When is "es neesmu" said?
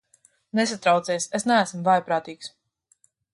1.41-1.83